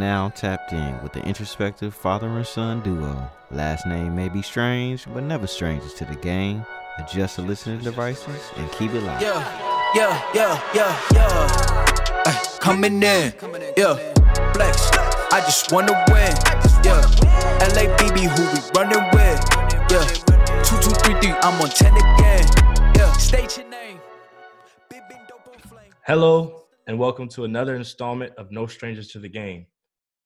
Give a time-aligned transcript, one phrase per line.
[0.00, 3.30] now tapped in with the introspective father and son duo.
[3.50, 6.64] Last name may be strange, but never strangers to the game.
[6.98, 9.20] Adjust the listening devices and keep it live.
[9.20, 12.22] Yeah, yeah, yeah, yeah, yeah.
[12.26, 13.34] Ay, coming in,
[13.76, 13.94] yeah.
[14.54, 14.90] Flex,
[15.32, 16.32] I just wanna win,
[16.82, 17.02] yeah.
[17.60, 19.38] LABB, who we running with,
[19.92, 20.06] yeah.
[20.64, 22.46] Two, two, three, three, I'm on ten again,
[22.96, 23.12] yeah.
[23.12, 24.00] State your name.
[24.88, 25.92] Big, big, dope on flame.
[26.06, 29.66] Hello, and welcome to another installment of No Strangers to the Game.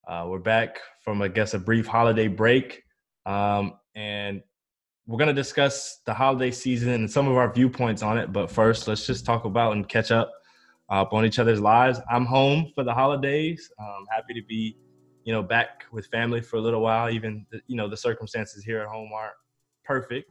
[0.07, 2.83] Uh, we're back from, I guess, a brief holiday break,
[3.25, 4.43] um, and
[5.07, 8.31] we're going to discuss the holiday season and some of our viewpoints on it.
[8.33, 10.31] But first, let's just talk about and catch up
[10.91, 12.01] uh, on each other's lives.
[12.11, 13.71] I'm home for the holidays.
[13.79, 14.77] Um, happy to be,
[15.25, 17.09] you know, back with family for a little while.
[17.09, 19.35] Even the, you know the circumstances here at home aren't
[19.85, 20.31] perfect.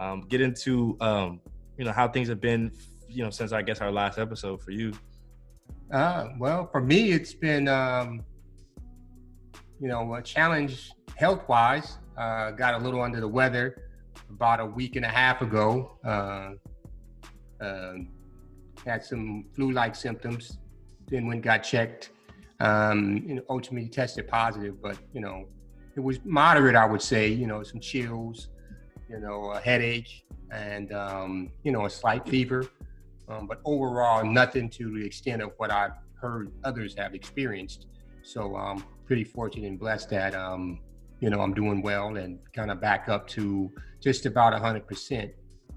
[0.00, 1.40] Um, get into um,
[1.78, 2.72] you know how things have been,
[3.08, 4.92] you know, since I guess our last episode for you.
[5.92, 8.24] Uh, well, for me, it's been, um,
[9.82, 11.98] you know, a challenge health wise.
[12.16, 13.88] Uh, got a little under the weather
[14.30, 15.98] about a week and a half ago.
[16.04, 16.52] Uh,
[17.60, 18.08] um,
[18.86, 20.58] had some flu-like symptoms.
[21.08, 22.10] Then when got checked,
[22.60, 24.80] um, ultimately tested positive.
[24.80, 25.48] But you know,
[25.96, 27.28] it was moderate, I would say.
[27.28, 28.48] You know, some chills,
[29.10, 32.68] you know, a headache, and um, you know, a slight fever.
[33.28, 37.86] Um, but overall, nothing to the extent of what I've heard others have experienced.
[38.22, 40.80] So I'm pretty fortunate and blessed that um,
[41.20, 45.30] you know I'm doing well and kind of back up to just about 100%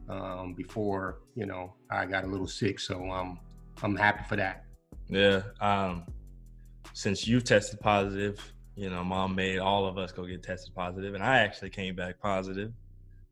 [0.08, 2.80] um, before you know I got a little sick.
[2.80, 3.42] So um,
[3.84, 4.64] I'm happy for that.
[5.10, 5.42] Yeah.
[5.60, 6.06] Um,
[6.94, 8.40] since you tested positive,
[8.78, 11.94] you know, mom made all of us go get tested positive, and I actually came
[11.94, 12.72] back positive,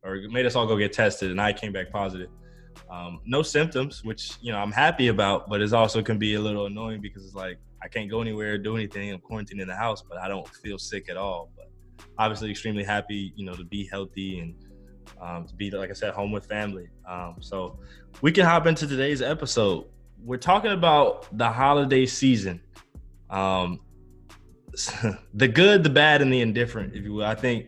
[0.03, 2.27] or made us all go get tested, and I came back positive.
[2.91, 6.41] Um, no symptoms, which you know I'm happy about, but it also can be a
[6.41, 9.11] little annoying because it's like I can't go anywhere, do anything.
[9.11, 11.51] I'm quarantined in the house, but I don't feel sick at all.
[11.55, 11.69] But
[12.17, 14.55] obviously, extremely happy, you know, to be healthy and
[15.21, 16.87] um, to be, like I said, home with family.
[17.09, 17.79] Um, so
[18.21, 19.85] we can hop into today's episode.
[20.23, 22.61] We're talking about the holiday season,
[23.29, 23.79] um,
[25.33, 27.25] the good, the bad, and the indifferent, if you will.
[27.25, 27.67] I think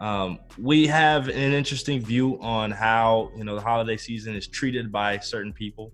[0.00, 4.92] um, we have an interesting view on how you know the holiday season is treated
[4.92, 5.92] by certain people.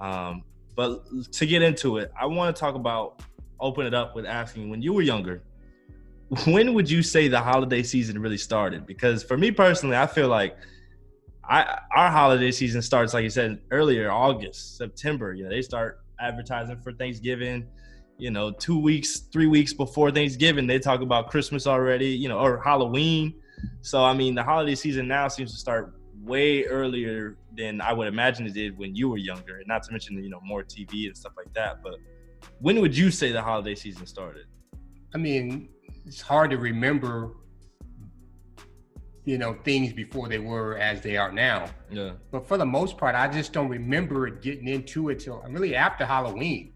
[0.00, 0.44] Um,
[0.78, 1.02] but
[1.32, 3.20] to get into it, I want to talk about
[3.58, 5.42] open it up with asking when you were younger,
[6.46, 8.86] when would you say the holiday season really started?
[8.86, 10.56] Because for me personally, I feel like
[11.42, 15.34] I our holiday season starts like you said earlier, August, September.
[15.34, 17.66] You know, they start advertising for Thanksgiving.
[18.16, 22.10] You know, two weeks, three weeks before Thanksgiving, they talk about Christmas already.
[22.10, 23.34] You know, or Halloween.
[23.80, 25.97] So I mean, the holiday season now seems to start
[26.28, 29.56] way earlier than I would imagine it did when you were younger.
[29.58, 31.82] And not to mention, you know, more TV and stuff like that.
[31.82, 31.94] But
[32.60, 34.46] when would you say the holiday season started?
[35.14, 35.70] I mean,
[36.06, 37.32] it's hard to remember
[39.24, 42.12] you know things before they were as they are now Yeah.
[42.30, 45.74] but for the most part i just don't remember it getting into it till really
[45.76, 46.72] after halloween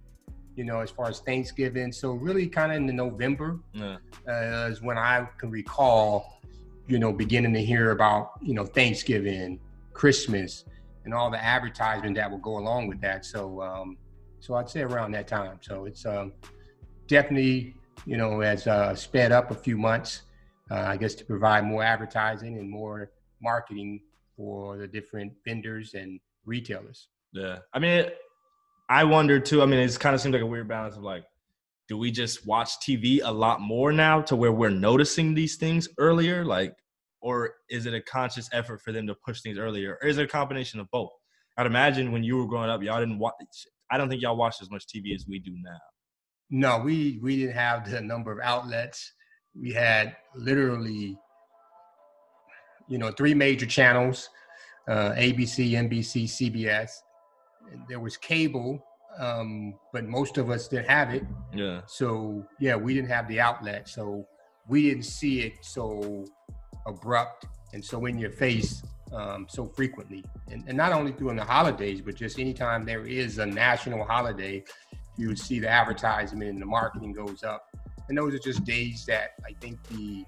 [0.55, 3.97] you know as far as thanksgiving so really kind of in the november Yeah.
[4.29, 6.42] uh, is when i can recall
[6.87, 9.59] you know beginning to hear about you know thanksgiving
[9.93, 10.65] christmas
[11.05, 13.97] and all the advertisement that will go along with that so um
[14.41, 16.33] so i'd say around that time so it's um
[17.07, 17.75] definitely
[18.07, 20.23] you know, has uh, sped up a few months,
[20.71, 23.11] uh, I guess, to provide more advertising and more
[23.41, 24.01] marketing
[24.37, 27.09] for the different vendors and retailers.
[27.33, 27.59] Yeah.
[27.73, 28.07] I mean,
[28.89, 29.63] I wonder too.
[29.63, 31.25] I mean, it's kind of seems like a weird balance of like,
[31.93, 35.91] do we just watch TV a lot more now to where we're noticing these things
[35.99, 36.43] earlier?
[36.43, 36.75] Like,
[37.21, 39.99] or is it a conscious effort for them to push things earlier?
[40.01, 41.11] Or is it a combination of both?
[41.59, 43.35] I'd imagine when you were growing up, y'all didn't watch,
[43.91, 45.77] I don't think y'all watched as much TV as we do now.
[46.49, 49.13] No, we we didn't have the number of outlets.
[49.55, 51.19] We had literally,
[52.89, 54.31] you know, three major channels:
[54.89, 56.91] uh, ABC, NBC, CBS.
[57.87, 58.83] There was cable,
[59.19, 61.25] um, but most of us didn't have it.
[61.55, 61.83] Yeah.
[61.87, 64.27] So yeah, we didn't have the outlet, so
[64.69, 66.25] we didn't see it so
[66.87, 68.83] abrupt and so in your face
[69.13, 70.25] um, so frequently.
[70.51, 74.65] And, and not only during the holidays, but just anytime there is a national holiday,
[75.17, 77.69] you would see the advertisement and the marketing goes up.
[78.09, 80.25] And those are just days that I think the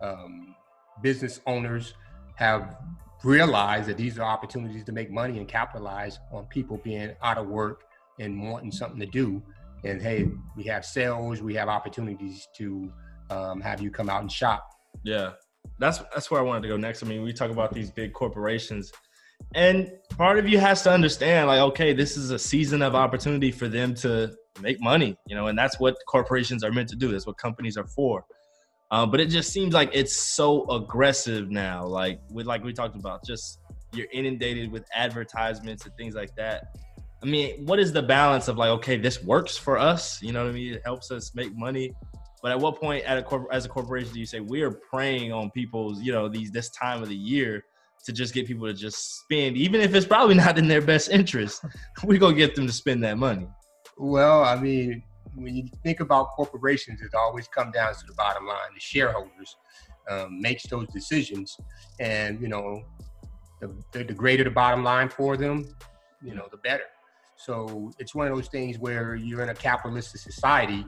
[0.00, 0.54] um,
[1.02, 1.94] business owners
[2.36, 2.76] have
[3.24, 7.48] realized that these are opportunities to make money and capitalize on people being out of
[7.48, 7.87] work
[8.18, 9.42] and wanting something to do.
[9.84, 12.92] And hey, we have sales, we have opportunities to
[13.30, 14.68] um, have you come out and shop.
[15.04, 15.32] Yeah,
[15.78, 17.02] that's that's where I wanted to go next.
[17.02, 18.92] I mean, we talk about these big corporations,
[19.54, 23.52] and part of you has to understand, like, okay, this is a season of opportunity
[23.52, 27.12] for them to make money, you know, and that's what corporations are meant to do.
[27.12, 28.24] That's what companies are for.
[28.90, 31.86] Um, but it just seems like it's so aggressive now.
[31.86, 33.60] Like with like we talked about, just
[33.92, 36.76] you're inundated with advertisements and things like that.
[37.22, 40.22] I mean, what is the balance of like, okay, this works for us?
[40.22, 40.74] You know what I mean?
[40.74, 41.92] It helps us make money.
[42.42, 44.70] But at what point, at a corp- as a corporation, do you say we are
[44.70, 47.64] preying on people's, you know, these this time of the year
[48.04, 51.10] to just get people to just spend, even if it's probably not in their best
[51.10, 51.64] interest?
[52.04, 53.48] we're gonna get them to spend that money.
[53.96, 55.02] Well, I mean,
[55.34, 58.72] when you think about corporations, it always comes down to the bottom line.
[58.74, 59.56] The shareholders
[60.08, 61.56] um, makes those decisions,
[61.98, 62.84] and you know,
[63.60, 65.74] the, the, the greater the bottom line for them,
[66.22, 66.84] you know, the better.
[67.38, 70.84] So it's one of those things where you're in a capitalistic society.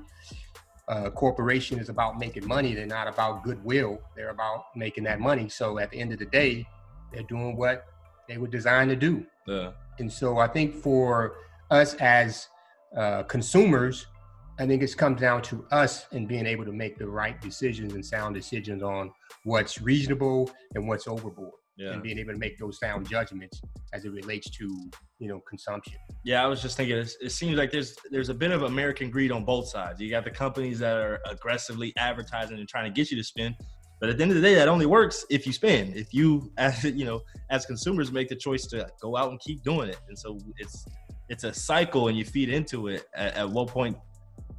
[0.88, 2.75] Uh, corporation is about making money.
[2.75, 4.00] They're not about goodwill.
[4.17, 5.49] They're about making that money.
[5.49, 6.67] So at the end of the day,
[7.12, 7.87] they're doing what
[8.29, 9.25] they were designed to do.
[9.47, 9.70] Yeah.
[10.00, 11.37] And so I think for
[11.70, 12.49] us as
[12.96, 14.06] uh, consumers,
[14.58, 17.94] I think it comes down to us and being able to make the right decisions
[17.94, 19.12] and sound decisions on
[19.44, 21.93] what's reasonable and what's overboard Yeah.
[21.93, 23.62] and being able to make those sound judgments
[23.94, 25.94] as it relates to you know consumption.
[26.25, 26.99] Yeah, I was just thinking.
[26.99, 29.99] It's, it seems like there's there's a bit of American greed on both sides.
[29.99, 33.56] You got the companies that are aggressively advertising and trying to get you to spend,
[33.99, 35.97] but at the end of the day, that only works if you spend.
[35.97, 39.62] If you, as you know, as consumers, make the choice to go out and keep
[39.62, 40.85] doing it, and so it's
[41.31, 43.06] it's a cycle, and you feed into it.
[43.15, 43.97] At, at what point?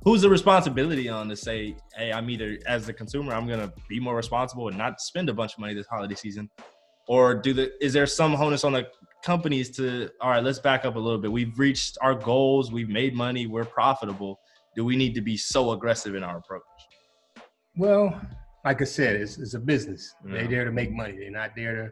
[0.03, 3.99] Who's the responsibility on to say, hey, I'm either as the consumer, I'm gonna be
[3.99, 6.49] more responsible and not spend a bunch of money this holiday season,
[7.07, 8.87] or do the is there some onus on the
[9.23, 12.89] companies to all right let's back up a little bit we've reached our goals we've
[12.89, 14.39] made money we're profitable
[14.75, 16.63] do we need to be so aggressive in our approach
[17.75, 18.19] Well,
[18.65, 20.13] like I said, it's, it's a business.
[20.25, 20.33] Yeah.
[20.33, 21.15] They're there to make money.
[21.19, 21.91] They're not there to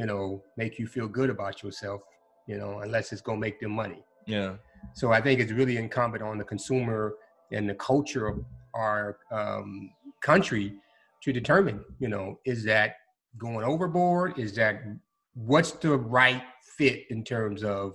[0.00, 2.00] you know make you feel good about yourself.
[2.46, 4.02] You know, unless it's gonna make them money.
[4.26, 4.54] yeah
[4.94, 7.14] So I think it's really incumbent on the consumer
[7.52, 8.36] and the culture of
[8.74, 9.90] our um,
[10.20, 10.74] country
[11.22, 12.96] to determine, you know, is that
[13.38, 14.38] going overboard?
[14.38, 14.82] Is that
[15.34, 16.42] what's the right
[16.76, 17.94] fit in terms of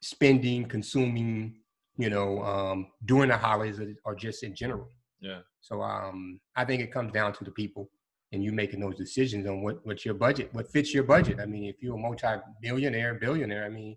[0.00, 1.56] spending, consuming,
[1.96, 4.88] you know, um, during the holidays or- just in general?
[5.20, 7.90] yeah So um, I think it comes down to the people
[8.32, 11.38] and you making those decisions on what, what's your budget, what fits your budget.
[11.38, 13.96] I mean, if you're a multi-billionaire, billionaire, I mean,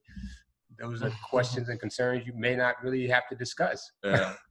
[0.78, 3.92] those are questions and concerns you may not really have to discuss.
[4.04, 4.34] yeah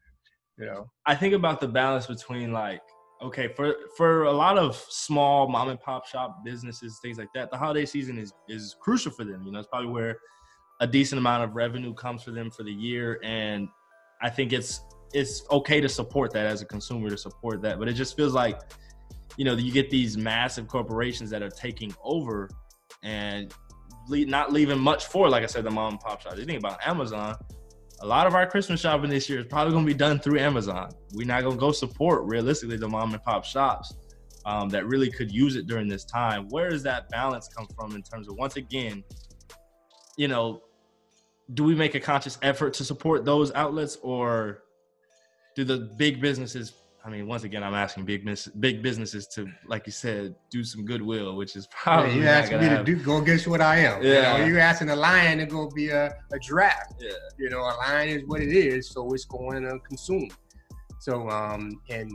[0.56, 2.80] You know, i think about the balance between like
[3.22, 7.50] okay for for a lot of small mom and pop shop businesses things like that
[7.50, 10.18] the holiday season is is crucial for them you know it's probably where
[10.80, 13.68] a decent amount of revenue comes for them for the year and
[14.20, 14.80] i think it's
[15.12, 18.34] it's okay to support that as a consumer to support that but it just feels
[18.34, 18.60] like
[19.36, 22.50] you know you get these massive corporations that are taking over
[23.02, 23.54] and
[24.08, 26.38] not leaving much for like i said the mom and pop shops.
[26.38, 27.36] You think about amazon
[28.00, 30.38] a lot of our Christmas shopping this year is probably going to be done through
[30.38, 30.90] Amazon.
[31.12, 33.94] We're not going to go support realistically the mom and pop shops
[34.44, 36.48] um, that really could use it during this time.
[36.48, 39.04] Where does that balance come from in terms of once again,
[40.16, 40.62] you know,
[41.54, 44.62] do we make a conscious effort to support those outlets or
[45.54, 46.72] do the big businesses?
[47.06, 50.64] I mean, once again, I'm asking big business, big businesses to, like you said, do
[50.64, 52.84] some goodwill, which is probably you not asking me to happen.
[52.86, 54.02] do go against what I am.
[54.02, 54.36] Yeah.
[54.36, 56.92] You know, you asking a lion to go be a, a giraffe.
[56.98, 57.10] Yeah.
[57.38, 60.28] You know, a lion is what it is, so it's going to consume.
[61.00, 62.10] So um and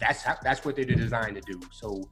[0.00, 1.60] that's how, that's what they're designed to do.
[1.72, 2.02] So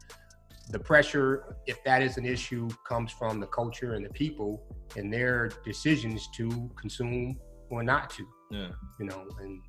[0.70, 4.62] the pressure, if that is an issue, comes from the culture and the people
[4.96, 7.36] and their decisions to consume
[7.70, 8.68] or not to Yeah.
[9.00, 9.60] you know, and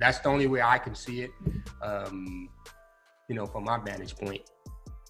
[0.00, 1.30] that's the only way I can see it,
[1.82, 2.48] um,
[3.28, 4.40] you know, from my vantage point.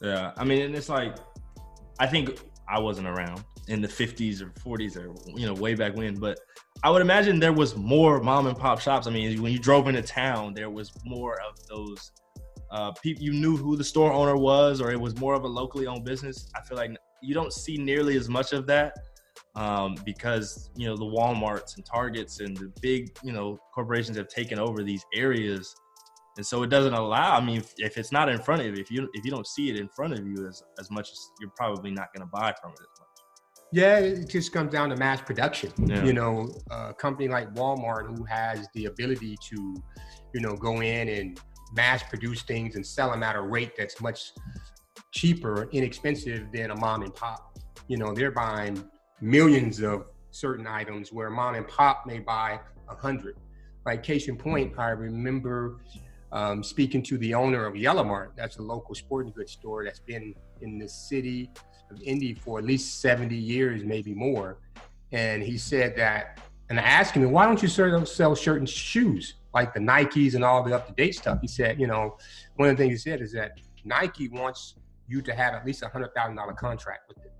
[0.02, 1.16] Yeah, I mean, and it's like,
[1.98, 5.94] I think I wasn't around in the 50s or 40s or you know way back
[5.94, 6.38] when, but
[6.82, 9.06] I would imagine there was more mom and pop shops.
[9.06, 12.10] I mean, when you drove into town, there was more of those
[12.70, 13.22] uh, people.
[13.22, 16.04] You knew who the store owner was, or it was more of a locally owned
[16.04, 16.50] business.
[16.56, 16.90] I feel like
[17.22, 18.96] you don't see nearly as much of that
[19.60, 24.28] um, because you know the WalMarts and Targets and the big you know corporations have
[24.28, 25.74] taken over these areas
[26.38, 28.80] and so it doesn't allow i mean if, if it's not in front of you
[28.80, 31.18] if you if you don't see it in front of you as, as much as
[31.40, 33.08] you're probably not going to buy from it as much
[33.72, 35.70] Yeah, it just comes down to mass production.
[35.78, 36.04] Yeah.
[36.04, 39.56] You know, a company like Walmart who has the ability to,
[40.34, 41.40] you know, go in and
[41.72, 44.32] mass produce things and sell them at a rate that's much
[45.12, 47.58] cheaper, inexpensive than a mom and pop.
[47.86, 48.82] You know, they're buying
[49.20, 53.36] millions of certain items where mom and pop may buy a hundred.
[53.86, 55.78] Like case in point, I remember
[56.32, 58.32] um, speaking to the owner of Yellow Mart.
[58.36, 61.50] That's a local sporting goods store that's been in the city
[61.90, 64.58] of Indy for at least 70 years, maybe more.
[65.12, 69.74] And he said that And I asked him, why don't you sell, and shoes like
[69.74, 71.40] the Nikes and all the up to date stuff?
[71.40, 72.16] He said, you know,
[72.56, 74.76] one of the things he said is that Nike wants
[75.08, 77.32] you to have at least a hundred thousand dollar contract with them.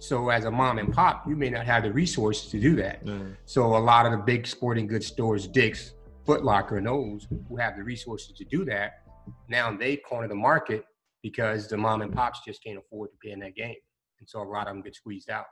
[0.00, 0.04] Mm.
[0.04, 3.00] So as a mom and pop, you may not have the resources to do that.
[3.04, 3.18] Yeah.
[3.44, 5.94] So a lot of the big sporting goods stores, Dick's,
[6.26, 9.04] Foot Locker, and those who have the resources to do that,
[9.48, 10.84] now they corner the market
[11.22, 13.76] because the mom and pops just can't afford to pay in that game,
[14.18, 15.46] and so a lot of them get squeezed out.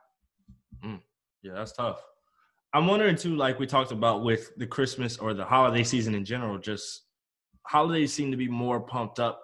[1.43, 2.03] Yeah, that's tough.
[2.75, 6.25] I'm wondering too, like we talked about with the Christmas or the holiday season in
[6.25, 7.03] general, just
[7.67, 9.41] holidays seem to be more pumped up.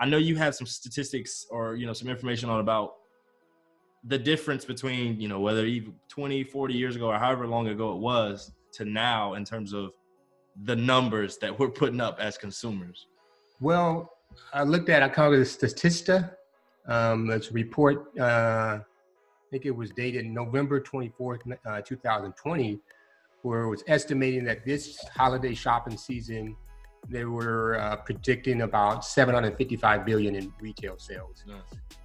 [0.00, 2.94] I know you have some statistics or you know some information on about
[4.06, 7.92] the difference between you know whether even 20 40 years ago or however long ago
[7.92, 9.92] it was to now in terms of
[10.64, 13.06] the numbers that we're putting up as consumers
[13.60, 14.10] Well,
[14.52, 16.34] I looked at I call it a Statista.
[16.86, 18.08] Um, a report.
[18.18, 22.78] Uh, I think it was dated November twenty fourth, uh, two thousand twenty,
[23.42, 26.56] where it was estimating that this holiday shopping season
[27.08, 31.44] they were uh, predicting about 755 billion in retail sales.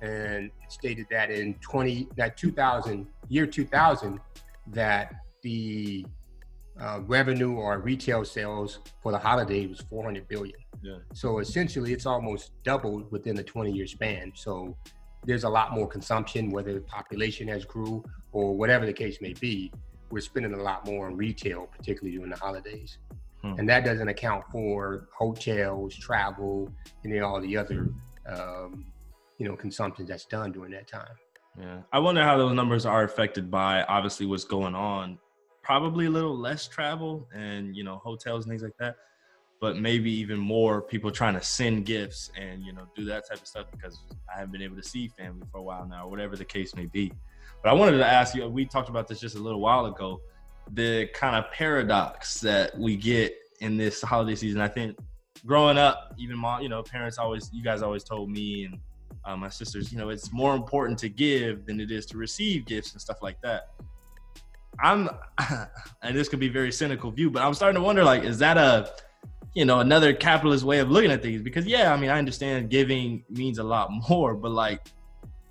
[0.02, 4.20] And it stated that in 20 that 2000 year 2000
[4.68, 6.06] that the
[6.80, 10.58] uh, revenue or retail sales for the holiday was 400 billion.
[10.82, 10.98] Yeah.
[11.14, 14.32] So essentially it's almost doubled within the 20 year span.
[14.36, 14.78] So
[15.26, 19.34] there's a lot more consumption whether the population has grew or whatever the case may
[19.34, 19.72] be.
[20.12, 22.98] We're spending a lot more on retail particularly during the holidays
[23.42, 23.56] Hmm.
[23.58, 26.70] and that doesn't account for hotels travel
[27.04, 27.90] and then all the other
[28.28, 28.86] um,
[29.38, 31.16] you know consumption that's done during that time
[31.58, 31.82] Yeah.
[31.92, 35.18] I wonder how those numbers are affected by obviously what's going on.
[35.64, 38.96] Probably a little less travel and, you know, hotels and things like that.
[39.60, 43.42] But maybe even more people trying to send gifts and, you know, do that type
[43.42, 44.00] of stuff because
[44.34, 46.76] I haven't been able to see family for a while now, or whatever the case
[46.76, 47.12] may be.
[47.62, 50.22] But I wanted to ask you, we talked about this just a little while ago,
[50.74, 54.62] the kind of paradox that we get in this holiday season.
[54.62, 54.98] I think
[55.46, 58.80] growing up, even mom, you know, parents always, you guys always told me and
[59.26, 62.66] uh, my sisters, you know, it's more important to give than it is to receive
[62.66, 63.70] gifts and stuff like that.
[64.82, 65.10] I'm,
[66.02, 68.58] and this could be very cynical view, but I'm starting to wonder, like, is that
[68.58, 68.92] a,
[69.54, 71.42] you know, another capitalist way of looking at things?
[71.42, 74.82] Because yeah, I mean, I understand giving means a lot more, but like,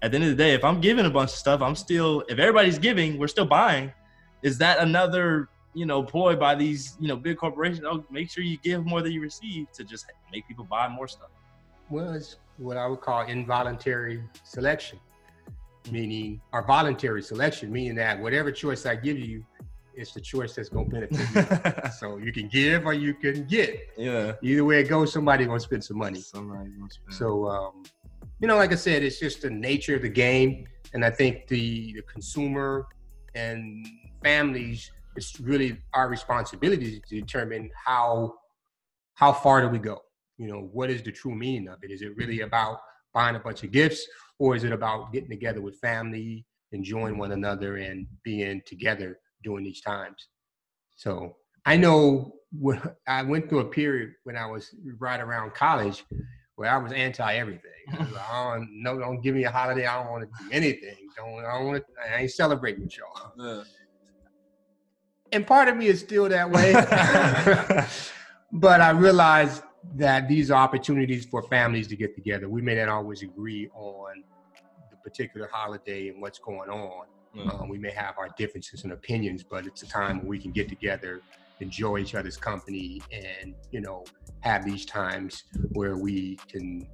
[0.01, 2.23] at the end of the day, if I'm giving a bunch of stuff, I'm still,
[2.29, 3.93] if everybody's giving, we're still buying.
[4.43, 7.85] Is that another, you know, ploy by these, you know, big corporations?
[7.89, 11.09] Oh, make sure you give more than you receive to just make people buy more
[11.09, 11.31] stuff.
[11.91, 14.99] well it's what i would call involuntary selection
[15.91, 19.43] meaning or voluntary selection meaning that whatever choice i give you
[19.95, 23.45] it's the choice that's going to benefit you so you can give or you can
[23.47, 24.33] get yeah.
[24.43, 27.15] either way it goes somebody going to spend some money Somebody to- spend.
[27.15, 27.85] So, um,
[28.41, 31.49] you know, like I said, it's just the nature of the game, and I think
[31.49, 32.87] the, the consumer
[33.35, 33.85] and
[34.23, 38.35] families, it's really our responsibility to determine how
[39.15, 39.99] how far do we go.
[40.37, 41.91] You know, what is the true meaning of it?
[41.91, 42.79] Is it really about
[43.13, 44.07] buying a bunch of gifts,
[44.39, 49.65] or is it about getting together with family, enjoying one another, and being together during
[49.65, 50.29] these times?
[50.97, 52.33] So I know
[53.09, 56.05] I went through a period when I was right around college
[56.59, 57.63] where I was anti everything.
[57.93, 59.87] I don't, no, don't give me a holiday.
[59.87, 60.97] I don't want to do anything.
[61.17, 63.33] Don't I don't want to, I ain't celebrating with y'all.
[63.39, 63.63] Yeah.
[65.33, 66.73] And part of me is still that way.
[68.53, 69.63] but I realized
[69.95, 72.49] that these are opportunities for families to get together.
[72.49, 74.25] We may not always agree on
[74.91, 77.07] the particular holiday and what's going on.
[77.35, 77.51] Yeah.
[77.53, 80.51] Um, we may have our differences and opinions, but it's a time when we can
[80.51, 81.21] get together,
[81.61, 84.05] enjoy each other's company, and you know
[84.41, 86.89] have these times where we can,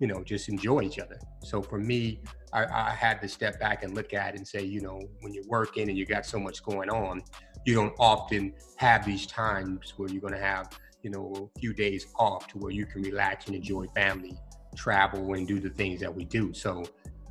[0.00, 1.18] you know, just enjoy each other.
[1.44, 2.20] So for me,
[2.52, 5.34] I, I had to step back and look at it and say, you know, when
[5.34, 7.22] you're working and you got so much going on,
[7.68, 10.70] you don't often have these times where you're going to have,
[11.02, 14.34] you know, a few days off to where you can relax and enjoy family,
[14.74, 16.54] travel, and do the things that we do.
[16.54, 16.82] So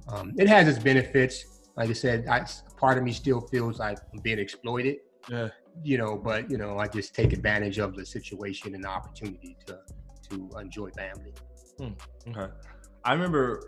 [0.10, 1.64] um, it has its benefits.
[1.76, 2.46] Like I said, I,
[2.80, 5.50] part of me still feels like I'm being exploited, Yeah.
[5.84, 9.58] you know, but you know, I just take advantage of the situation and the opportunity
[9.66, 9.80] to
[10.30, 11.34] to enjoy family.
[11.82, 12.52] Okay.
[13.06, 13.68] I remember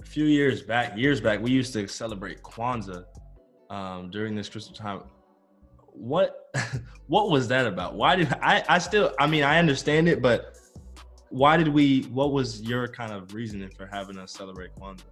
[0.00, 3.04] a few years back, years back, we used to celebrate Kwanzaa
[3.70, 5.00] um, during this Christmas time.
[5.92, 6.50] What
[7.06, 7.94] what was that about?
[7.94, 10.56] Why did I I still I mean I understand it, but
[11.30, 15.04] why did we what was your kind of reasoning for having us celebrate Kwanzaa?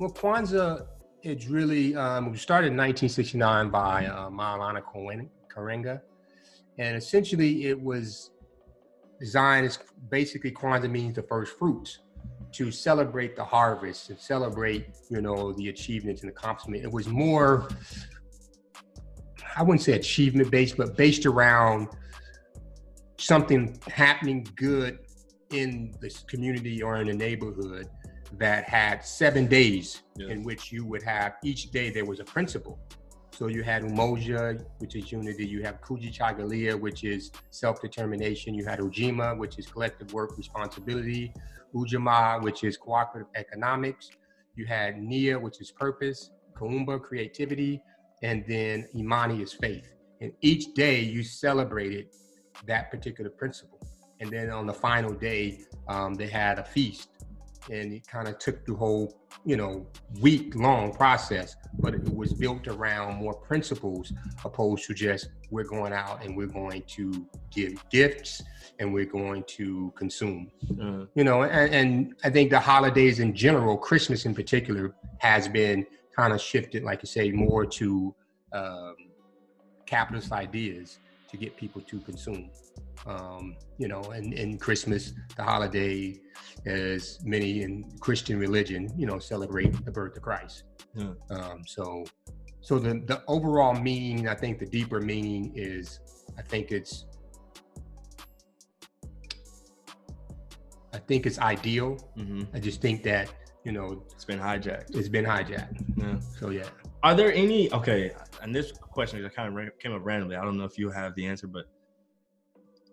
[0.00, 0.86] Well, Kwanzaa,
[1.22, 6.00] it's really, um, was started in 1969 by uh, Maulana Karenga.
[6.78, 8.32] And essentially, it was
[9.20, 9.78] designed as
[10.10, 12.00] basically Kwanzaa means the first fruits
[12.52, 16.82] to celebrate the harvest and celebrate, you know, the achievements and accomplishment.
[16.82, 17.68] It was more,
[19.56, 21.88] I wouldn't say achievement based, but based around
[23.18, 24.98] something happening good
[25.50, 27.88] in this community or in the neighborhood
[28.38, 30.28] that had seven days Yeah.
[30.28, 32.78] in which you would have each day there was a principle.
[33.30, 35.46] So you had Umoja, which is unity.
[35.46, 38.54] You have Kujichagulia, which is self-determination.
[38.54, 41.32] You had Ujima, which is collective work responsibility.
[41.74, 44.10] Ujamaa, which is cooperative economics.
[44.54, 46.30] You had Nia, which is purpose.
[46.56, 47.82] Kuumba, creativity.
[48.22, 49.90] And then Imani is faith.
[50.20, 52.06] And each day you celebrated
[52.66, 53.80] that particular principle.
[54.20, 57.08] And then on the final day, um, they had a feast.
[57.70, 59.86] And it kind of took the whole, you know,
[60.20, 64.12] week long process, but it was built around more principles
[64.44, 68.42] opposed to just we're going out and we're going to give gifts
[68.78, 70.50] and we're going to consume.
[70.80, 75.48] Uh, You know, and, and I think the holidays in general, Christmas in particular, has
[75.48, 78.14] been kind of shifted, like you say, more to
[78.52, 78.94] um,
[79.86, 80.98] capitalist ideas
[81.30, 82.50] to get people to consume.
[83.06, 86.20] Um, you know, and in Christmas, the holiday,
[86.66, 90.64] as many in Christian religion, you know, celebrate the birth of Christ.
[90.94, 91.12] Yeah.
[91.30, 92.04] Um, so,
[92.60, 96.00] so the the overall meaning, I think, the deeper meaning is,
[96.38, 97.06] I think it's,
[100.94, 101.98] I think it's ideal.
[102.16, 102.46] mhm.
[102.54, 103.28] I just think that
[103.64, 104.94] you know It's been hijacked.
[104.96, 105.82] it's been hijacked.
[105.96, 106.20] Yeah.
[106.38, 106.68] So yeah.
[107.02, 108.12] Are there any okay?
[108.42, 110.36] And this question kind of came up randomly.
[110.36, 111.66] I don't know if you have the answer, but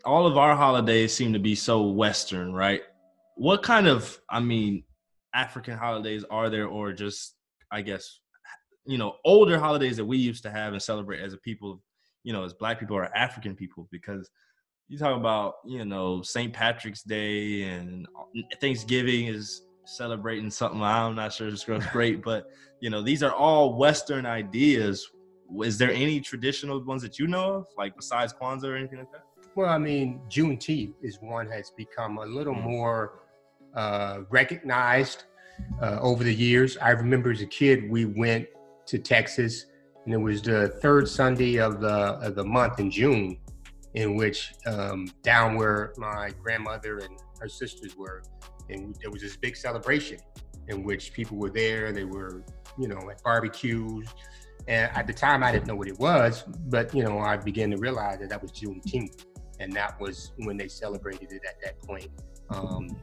[0.04, 2.82] all of our holidays seem to be so Western, right?
[3.36, 4.84] What kind of, I mean,
[5.34, 7.36] African holidays are there, or just,
[7.72, 8.20] I guess,
[8.86, 11.82] you know, older holidays that we used to have and celebrate as a people,
[12.24, 13.88] you know, as Black people or African people?
[13.92, 14.30] Because
[14.88, 16.52] you talk about, you know, St.
[16.52, 19.62] Patrick's Day and uh, Thanksgiving is
[19.92, 20.82] celebrating something.
[20.82, 25.08] I'm not sure it's great, but you know these are all western ideas
[25.64, 29.12] is there any traditional ones that you know of like besides kwanzaa or anything like
[29.12, 32.64] that Well, I mean, Juneteenth is one that's become a little Mm.
[32.64, 33.02] more
[33.76, 35.26] uh, recognized
[35.82, 36.78] uh, over the years.
[36.78, 38.48] I remember as a kid, we went
[38.92, 39.66] to Texas,
[40.06, 43.38] and it was the third Sunday of the of the month in June,
[43.94, 48.24] in which um, down where my grandmother and her sisters were,
[48.72, 50.18] and there was this big celebration
[50.68, 51.92] in which people were there.
[51.92, 52.44] They were,
[52.78, 54.08] you know, at barbecues.
[54.68, 57.72] And at the time, I didn't know what it was, but you know, I began
[57.72, 59.26] to realize that that was Juneteenth
[59.60, 62.10] and that was when they celebrated it at that point
[62.50, 62.96] um,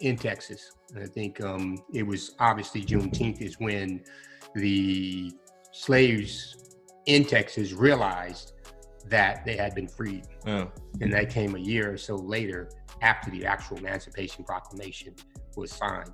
[0.00, 0.72] in Texas.
[0.94, 4.02] And I think um, it was obviously Juneteenth is when
[4.54, 5.32] the
[5.72, 6.56] slaves
[7.06, 8.52] in Texas realized
[9.08, 10.66] that they had been freed, yeah
[11.00, 12.68] and that came a year or so later
[13.02, 15.14] after the actual Emancipation Proclamation
[15.56, 16.12] was signed.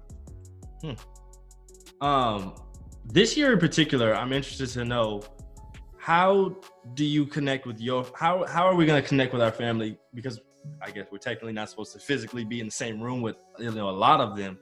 [2.01, 2.55] um
[3.05, 5.23] this year in particular i'm interested to know
[6.01, 6.57] how
[6.95, 9.99] do you connect with your how how are we going to connect with our family?
[10.15, 10.41] Because
[10.83, 13.71] i guess we're technically not supposed to physically be in the same room with you
[13.71, 14.59] know a lot of them.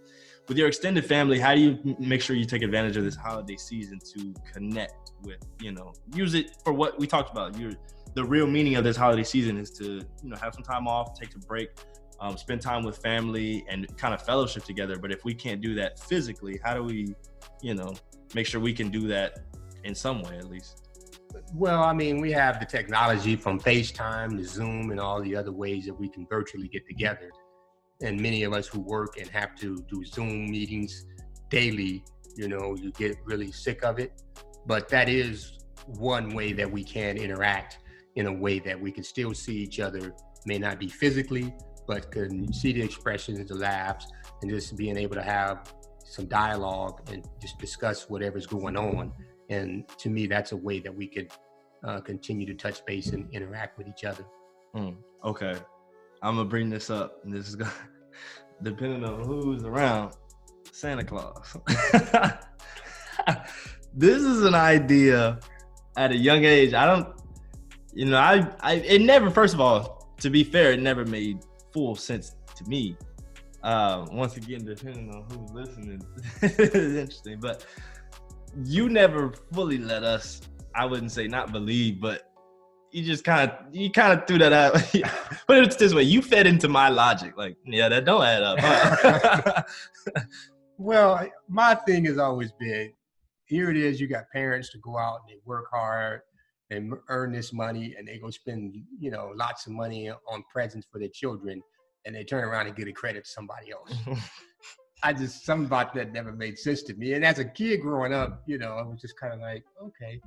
[0.49, 3.57] With your extended family how do you make sure you take advantage of this holiday
[3.57, 7.57] season to connect with you know use it for what we talked about.
[7.57, 7.77] You
[8.15, 11.19] the real meaning of this holiday season is to you know have some time off
[11.19, 11.71] take a break
[12.21, 15.75] um, spend time with family and kind of fellowship together but if we can't do
[15.75, 17.15] that physically how do we
[17.63, 17.93] you know
[18.35, 19.41] make sure we can do that
[19.85, 20.89] in some way at least
[21.55, 25.53] Well, I mean, we have the technology from FaceTime to Zoom and all the other
[25.53, 27.31] ways that we can virtually get together.
[28.03, 31.07] And many of us who work and have to do Zoom meetings
[31.51, 32.05] daily,
[32.37, 34.13] you know, you get really sick of it.
[34.67, 37.79] But that is one way that we can interact
[38.17, 40.15] in a way that we can still see each other,
[40.47, 41.55] may not be physically,
[41.89, 44.07] but can see the expressions, the laughs,
[44.43, 45.75] and just being able to have
[46.05, 49.13] some dialogue and just discuss whatever's going on.
[49.51, 51.33] And to me, that's a way that we could
[51.83, 54.25] uh, continue to touch base and interact with each other.
[54.75, 54.91] Hmm,
[55.25, 55.57] okay
[56.23, 57.73] i'm gonna bring this up and this is gonna
[58.63, 60.13] depending on who's around
[60.71, 61.57] santa claus
[63.95, 65.39] this is an idea
[65.97, 67.09] at a young age i don't
[67.95, 71.39] you know i i it never first of all to be fair it never made
[71.79, 72.97] full sense to me
[73.63, 76.03] uh once again depending on who's listening
[76.43, 77.65] it's interesting but
[78.65, 80.41] you never fully let us
[80.75, 82.33] i wouldn't say not believe but
[82.91, 84.73] you just kind of you kind of threw that out
[85.47, 88.59] but it's this way you fed into my logic like yeah that don't add up
[88.61, 89.63] huh?
[90.81, 92.93] Well, my thing has always been
[93.47, 96.21] here it is, you got parents to go out and they work hard
[96.71, 100.87] and earn this money and they go spend, you know, lots of money on presents
[100.91, 101.63] for their children
[102.05, 103.93] and they turn around and give a credit to somebody else.
[105.03, 107.13] I just, something about that never made sense to me.
[107.13, 110.21] And as a kid growing up, you know, I was just kind of like, okay.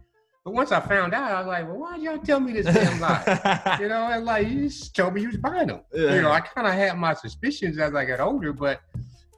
[0.44, 3.00] But once I found out, I was like, well, why'd y'all tell me this damn
[3.00, 3.78] lie?
[3.80, 5.82] you know, and like you just told me you was buying them.
[5.94, 6.16] Yeah.
[6.16, 8.82] You know, I kind of had my suspicions as I got older, but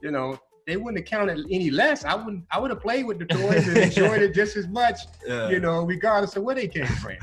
[0.02, 2.04] you know, they wouldn't have counted any less.
[2.04, 2.44] I wouldn't.
[2.50, 4.98] I would have played with the toys and enjoyed it just as much.
[5.26, 5.48] Yeah.
[5.48, 7.16] You know, regardless of where they came from.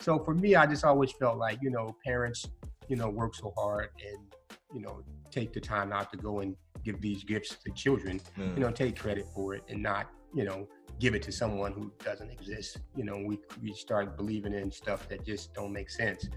[0.00, 2.46] So for me, I just always felt like you know, parents,
[2.88, 4.18] you know, work so hard and
[4.72, 8.20] you know, take the time out to go and give these gifts to children.
[8.36, 8.54] Yeah.
[8.54, 10.68] You know, take credit for it and not you know
[11.00, 12.78] give it to someone who doesn't exist.
[12.94, 16.28] You know, we we start believing in stuff that just don't make sense.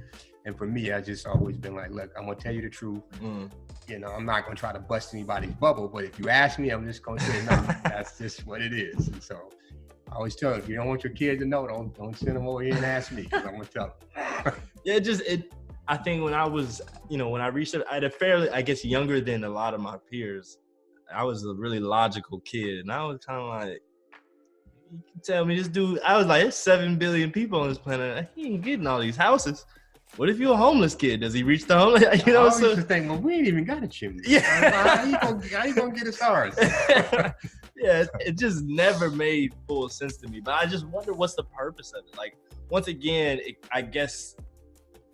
[0.46, 3.02] And for me, I just always been like, look, I'm gonna tell you the truth.
[3.20, 3.52] Mm.
[3.88, 6.70] You know, I'm not gonna try to bust anybody's bubble, but if you ask me,
[6.70, 7.56] I'm just gonna say no.
[7.84, 9.08] that's just what it is.
[9.08, 9.50] And so
[10.12, 12.36] I always tell them, if you don't want your kids to know, don't don't send
[12.36, 13.24] them over here and ask me.
[13.26, 14.54] 'cause I'm gonna tell them.
[14.84, 15.52] Yeah, it just it.
[15.88, 16.80] I think when I was,
[17.10, 19.74] you know, when I reached I had a fairly, I guess, younger than a lot
[19.74, 20.60] of my peers.
[21.14, 23.82] I was a really logical kid, and I was kind of like,
[24.92, 26.00] you can tell me this dude.
[26.02, 28.30] I was like, there's seven billion people on this planet.
[28.36, 29.66] He ain't getting all these houses.
[30.18, 31.20] What if you're a homeless kid?
[31.20, 32.04] Does he reach the homeless?
[32.26, 34.24] You know, I always so used to think, well, we ain't even got a chimney.
[34.26, 34.40] Yeah.
[34.72, 36.56] how you gonna, how you gonna get us ours?
[36.58, 40.40] yeah, it, it just never made full sense to me.
[40.40, 42.18] But I just wonder what's the purpose of it.
[42.18, 42.38] Like,
[42.70, 44.36] once again, it, I guess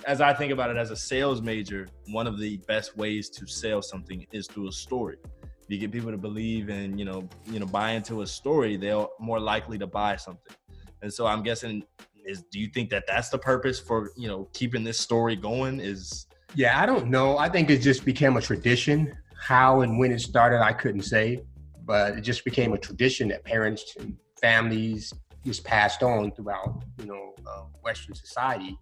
[0.05, 3.47] as I think about it as a sales major, one of the best ways to
[3.47, 5.17] sell something is through a story.
[5.43, 8.77] If you get people to believe and you know, you know, buy into a story,
[8.77, 10.55] they're more likely to buy something.
[11.01, 11.83] And so I'm guessing
[12.25, 15.79] is do you think that that's the purpose for you know keeping this story going?
[15.79, 17.37] Is Yeah, I don't know.
[17.37, 19.15] I think it just became a tradition.
[19.39, 21.43] How and when it started, I couldn't say,
[21.85, 25.13] but it just became a tradition that parents and families
[25.45, 28.77] just passed on throughout, you know, uh, Western society.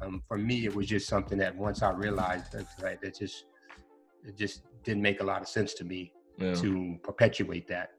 [0.00, 3.44] Um, for me, it was just something that once I realized that, that, that just
[4.24, 6.54] it just didn't make a lot of sense to me yeah.
[6.54, 7.90] to perpetuate that.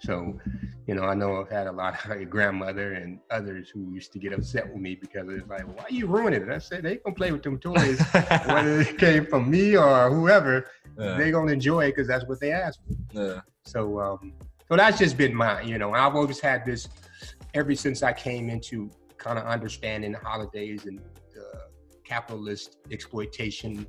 [0.00, 0.38] So,
[0.86, 4.12] you know, I know I've had a lot of like grandmother and others who used
[4.14, 6.48] to get upset with me because it's like, why are you ruining it?
[6.48, 8.00] I said they gonna play with them toys,
[8.46, 10.66] whether it came from me or whoever.
[10.98, 11.16] yeah.
[11.16, 13.22] They gonna enjoy it because that's what they asked for.
[13.22, 13.40] yeah.
[13.64, 14.32] So, um,
[14.68, 15.68] so that's just been mine.
[15.68, 16.88] You know, I've always had this
[17.54, 21.60] ever since I came into kind of understanding the holidays and the
[22.10, 23.86] capitalist exploitation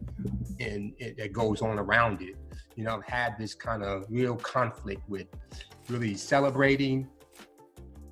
[0.60, 2.36] and it, that goes on around it.
[2.76, 5.28] You know, I've had this kind of real conflict with
[5.92, 7.08] really celebrating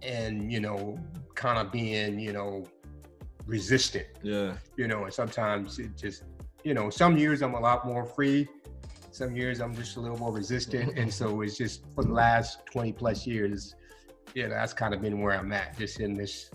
[0.01, 0.97] and you know,
[1.35, 2.65] kind of being you know
[3.45, 4.53] resistant yeah.
[4.77, 6.23] you know, and sometimes it just,
[6.63, 8.47] you know, some years I'm a lot more free.
[9.11, 10.93] Some years I'm just a little more resistant.
[10.97, 13.75] And so it's just for the last 20 plus years,
[14.35, 16.51] yeah, that's kind of been where I'm at, just in this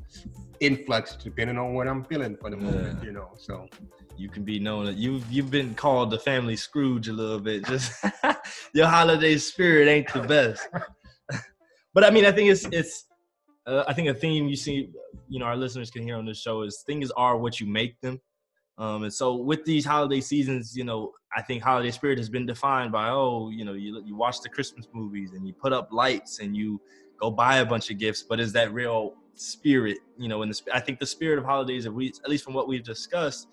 [0.61, 3.07] influx, depending on what I'm feeling for the moment, Yeah.
[3.07, 3.31] you know.
[3.37, 3.69] So
[4.17, 7.65] you can be known that you've you've been called the family Scrooge a little bit.
[7.67, 7.93] Just
[8.73, 10.69] your holiday spirit ain't the best.
[11.95, 13.07] But I mean, I think it's it's
[13.67, 14.91] uh, I think a theme you see,
[15.29, 17.99] you know, our listeners can hear on this show is things are what you make
[18.01, 18.21] them.
[18.77, 22.45] Um, and so with these holiday seasons, you know, I think holiday spirit has been
[22.45, 25.89] defined by oh, you know, you you watch the Christmas movies and you put up
[25.93, 26.81] lights and you
[27.21, 29.99] go buy a bunch of gifts, but is that real spirit?
[30.19, 32.85] You know, in the I think the spirit of holidays, at least from what we've
[32.85, 33.47] discussed,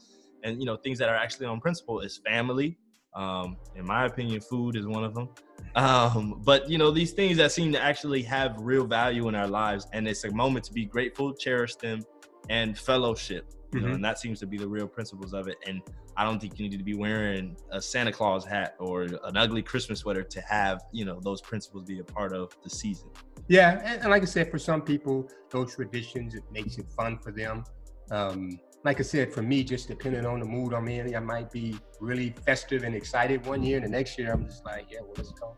[0.44, 2.78] and you know things that are actually on principle is family
[3.14, 5.28] um in my opinion food is one of them
[5.76, 9.48] um but you know these things that seem to actually have real value in our
[9.48, 12.02] lives and it's a moment to be grateful cherish them
[12.50, 13.96] and fellowship you know Mhm.
[13.96, 15.82] and that seems to be the real principles of it and
[16.18, 19.62] i don't think you need to be wearing a santa claus hat or an ugly
[19.62, 23.10] christmas sweater to have you know those principles be a part of the season
[23.48, 27.18] yeah, and, and like I said, for some people, those traditions it makes it fun
[27.18, 27.66] for them.
[28.10, 31.52] Um, like I said, for me, just depending on the mood I'm in, I might
[31.52, 35.00] be really festive and excited one year, and the next year I'm just like, yeah,
[35.02, 35.56] well, let's go.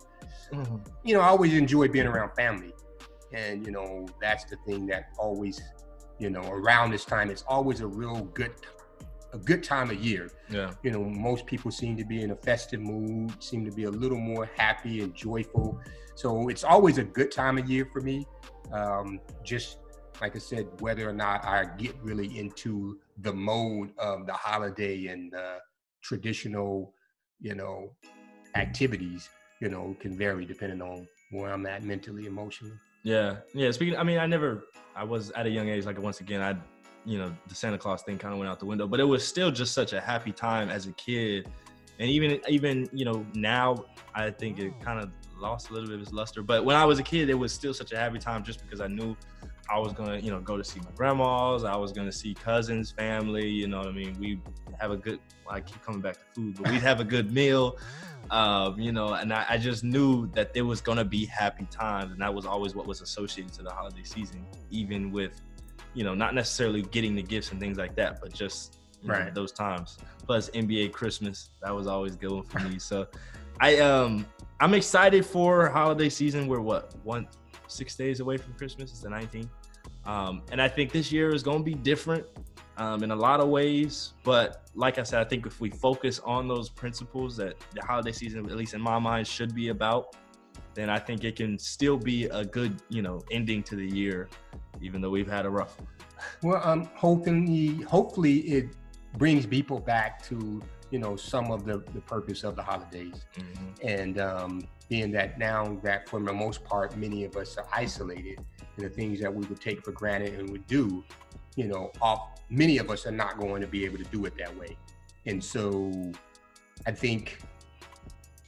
[1.03, 2.73] you know, I always enjoy being around family.
[3.33, 5.61] And, you know, that's the thing that always,
[6.19, 8.51] you know, around this time, it's always a real good,
[9.31, 10.29] a good time of year.
[10.49, 13.85] yeah You know, most people seem to be in a festive mood, seem to be
[13.85, 15.79] a little more happy and joyful.
[16.15, 18.27] So it's always a good time of year for me.
[18.71, 19.77] Um, just
[20.21, 25.07] like I said, whether or not I get really into the mode of the holiday
[25.07, 25.59] and uh,
[26.01, 26.93] traditional,
[27.39, 27.91] you know,
[28.55, 29.29] activities,
[29.61, 32.75] you know, can vary depending on where I'm at mentally, emotionally.
[33.03, 33.71] Yeah, yeah.
[33.71, 35.85] Speaking, I mean, I never, I was at a young age.
[35.85, 36.55] Like once again, I,
[37.05, 38.87] you know, the Santa Claus thing kind of went out the window.
[38.87, 41.47] But it was still just such a happy time as a kid,
[41.99, 45.95] and even, even, you know, now I think it kind of lost a little bit
[45.95, 46.41] of its luster.
[46.41, 48.81] But when I was a kid, it was still such a happy time just because
[48.81, 49.15] I knew
[49.69, 51.63] I was gonna, you know, go to see my grandmas.
[51.63, 53.47] I was gonna see cousins, family.
[53.47, 54.17] You know what I mean?
[54.19, 54.41] We
[54.79, 55.19] have a good.
[55.49, 57.77] I keep coming back to food, but we'd have a good meal
[58.31, 62.11] um, you know, and I, I just knew that there was gonna be happy times,
[62.11, 65.41] and that was always what was associated to the holiday season, even with,
[65.93, 69.15] you know, not necessarily getting the gifts and things like that, but just you know,
[69.15, 69.35] Right.
[69.35, 69.97] those times.
[70.25, 72.79] Plus NBA Christmas, that was always good one for me.
[72.79, 73.07] So
[73.59, 74.25] I um
[74.59, 76.47] I'm excited for holiday season.
[76.47, 77.27] We're what one
[77.73, 78.91] six days away from Christmas.
[78.91, 79.49] It's the 19th.
[80.05, 82.25] Um, and I think this year is going to be different
[82.77, 84.13] um, in a lot of ways.
[84.23, 88.11] But like I said, I think if we focus on those principles that the holiday
[88.11, 90.15] season, at least in my mind, should be about,
[90.73, 94.29] then I think it can still be a good, you know, ending to the year,
[94.81, 95.87] even though we've had a rough one.
[96.41, 98.69] Well, um, hopefully, hopefully it
[99.17, 103.25] brings people back to you know some of the the purpose of the holidays,
[103.81, 108.37] and um, being that now that for the most part many of us are isolated,
[108.77, 111.03] and the things that we would take for granted and would do,
[111.55, 114.37] you know, off many of us are not going to be able to do it
[114.37, 114.77] that way,
[115.25, 115.91] and so
[116.85, 117.39] I think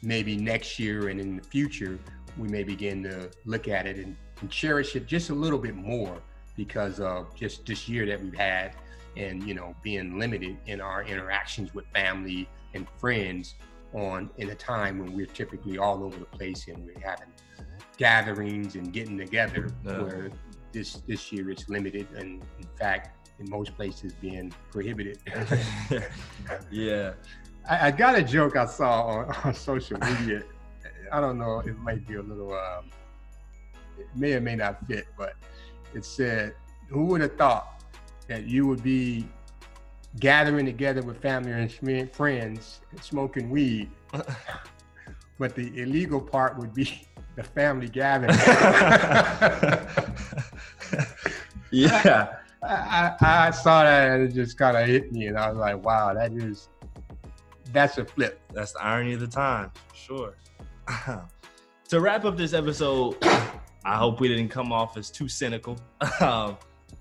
[0.04, 1.98] maybe next year and in the future
[2.38, 5.74] we may begin to look at it and, and cherish it just a little bit
[5.74, 6.22] more
[6.56, 8.76] because of just this year that we've had
[9.18, 13.56] and you know being limited in our interactions with family and friends
[13.94, 17.32] on in a time when we're typically all over the place and we're having
[17.98, 20.30] gatherings and getting together where
[20.72, 25.20] this this year it's limited and in fact in most places being prohibited
[26.72, 27.14] yeah.
[27.70, 30.44] I, I got a joke I saw on, on social media.
[31.12, 32.90] I don't know, it might be a little, um,
[33.98, 35.36] it may or may not fit, but
[35.94, 36.56] it said,
[36.90, 37.84] Who would have thought
[38.28, 39.28] that you would be
[40.20, 43.90] gathering together with family and fri- friends, smoking weed,
[45.40, 48.32] but the illegal part would be the family gathering?
[51.72, 52.38] yeah.
[52.64, 55.58] I, I, I saw that and it just kind of hit me, and I was
[55.58, 56.70] like, wow, that is,
[57.72, 58.40] that's a flip.
[58.54, 60.36] That's the irony of the time, sure.
[61.90, 63.18] to wrap up this episode,
[63.86, 65.78] I hope we didn't come off as too cynical.
[66.20, 66.58] Um,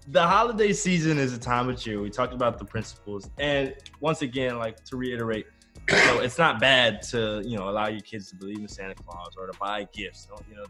[0.09, 2.01] the holiday season is a time of cheer.
[2.01, 5.47] We talked about the principles, and once again, like to reiterate,
[5.91, 8.95] you know, it's not bad to you know allow your kids to believe in Santa
[8.95, 10.29] Claus or to buy gifts.
[10.49, 10.65] You know,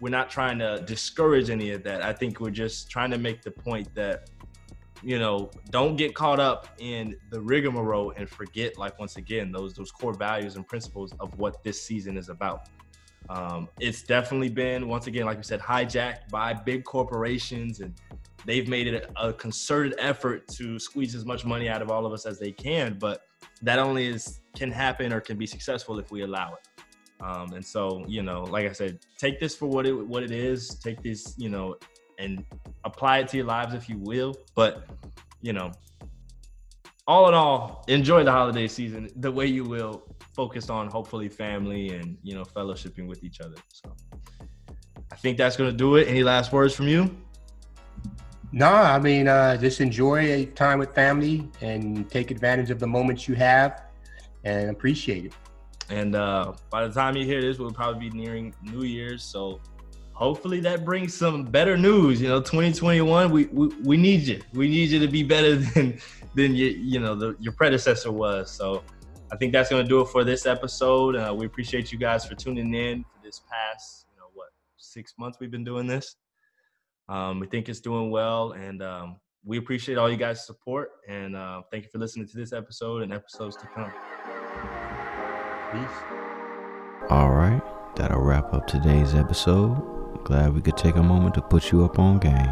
[0.00, 2.02] we're not trying to discourage any of that.
[2.02, 4.28] I think we're just trying to make the point that
[5.02, 9.74] you know, don't get caught up in the rigmarole and forget, like once again, those
[9.74, 12.68] those core values and principles of what this season is about.
[13.28, 17.92] Um, it's definitely been, once again, like we said, hijacked by big corporations, and
[18.46, 22.12] they've made it a, concerted effort to squeeze as much money out of all of
[22.12, 22.96] us as they can.
[22.98, 23.22] But
[23.62, 26.84] that only is can happen or can be successful if we allow it.
[27.20, 30.30] Um, and so, you know, like I said, take this for what it what it
[30.30, 30.76] is.
[30.76, 31.76] Take this, you know,
[32.18, 32.44] and
[32.84, 34.34] apply it to your lives if you will.
[34.54, 34.86] But
[35.42, 35.72] you know,
[37.06, 40.02] all in all, enjoy the holiday season the way you will,
[40.34, 43.56] focused on hopefully family and you know fellowshipping with each other.
[43.72, 43.94] So
[45.10, 46.08] I think that's gonna do it.
[46.08, 47.16] Any last words from you?
[48.52, 52.86] No, I mean, uh, just enjoy a time with family and take advantage of the
[52.86, 53.82] moments you have
[54.44, 55.32] and appreciate it.
[55.90, 59.22] And uh, by the time you hear this, we'll probably be nearing New Year's.
[59.22, 59.60] So
[60.12, 62.20] hopefully that brings some better news.
[62.20, 64.40] You know, 2021, we we, we need you.
[64.52, 65.98] We need you to be better than
[66.34, 68.50] than you you know the, your predecessor was.
[68.50, 68.82] So
[69.30, 71.16] I think that's gonna do it for this episode.
[71.16, 75.14] Uh, we appreciate you guys for tuning in for this past you know what six
[75.18, 76.16] months we've been doing this.
[77.08, 80.90] Um, we think it's doing well, and um, we appreciate all you guys' support.
[81.08, 83.90] And uh, thank you for listening to this episode and episodes to come.
[85.72, 85.96] Peace.
[87.10, 87.62] All right,
[87.96, 89.80] that'll wrap up today's episode.
[90.24, 92.50] Glad we could take a moment to put you up on game.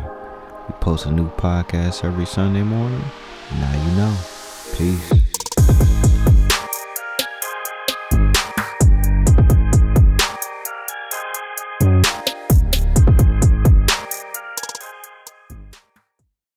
[0.68, 3.04] We post a new podcast every Sunday morning.
[3.52, 4.16] Now you know.
[4.76, 5.33] Peace.